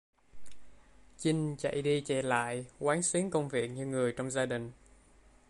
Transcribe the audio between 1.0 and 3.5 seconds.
Chinh Chạy đi chạy lại quán xuyến công